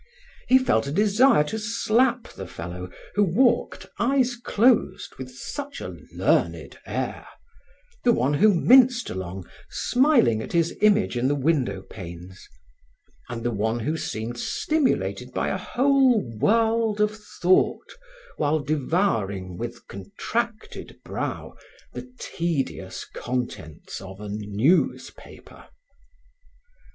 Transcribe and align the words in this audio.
He 0.47 0.57
felt 0.57 0.87
a 0.87 0.91
desire 0.91 1.43
to 1.43 1.59
slap 1.59 2.27
the 2.29 2.47
fellow 2.47 2.89
who 3.13 3.21
walked, 3.23 3.85
eyes 3.99 4.35
closed, 4.35 5.13
with 5.19 5.29
such 5.29 5.79
a 5.79 5.95
learned 6.11 6.79
air; 6.87 7.27
the 8.03 8.11
one 8.11 8.33
who 8.33 8.51
minced 8.51 9.11
along, 9.11 9.47
smiling 9.69 10.41
at 10.41 10.53
his 10.53 10.75
image 10.81 11.15
in 11.15 11.27
the 11.27 11.35
window 11.35 11.83
panes; 11.83 12.47
and 13.29 13.43
the 13.43 13.51
one 13.51 13.81
who 13.81 13.95
seemed 13.95 14.39
stimulated 14.39 15.31
by 15.33 15.49
a 15.49 15.57
whole 15.59 16.27
world 16.39 16.99
of 16.99 17.15
thought 17.15 17.93
while 18.37 18.57
devouring, 18.59 19.55
with 19.55 19.85
contracted 19.85 20.99
brow, 21.05 21.53
the 21.93 22.11
tedious 22.19 23.05
contents 23.05 24.01
of 24.01 24.19
a 24.19 24.29
newspaper. 24.31 25.67